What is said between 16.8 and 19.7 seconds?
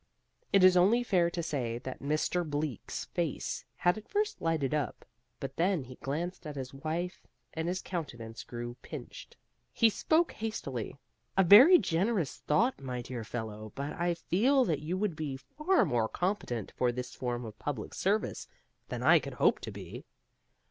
this form of public service than I could hope